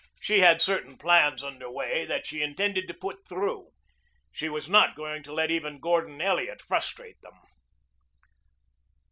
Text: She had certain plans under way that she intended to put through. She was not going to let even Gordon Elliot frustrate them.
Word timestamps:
She 0.19 0.39
had 0.39 0.61
certain 0.61 0.97
plans 0.97 1.43
under 1.43 1.69
way 1.69 2.05
that 2.05 2.25
she 2.25 2.41
intended 2.41 2.87
to 2.87 2.93
put 2.95 3.29
through. 3.29 3.69
She 4.31 4.49
was 4.49 4.67
not 4.67 4.95
going 4.95 5.21
to 5.21 5.31
let 5.31 5.51
even 5.51 5.79
Gordon 5.79 6.19
Elliot 6.19 6.59
frustrate 6.59 7.21
them. 7.21 7.39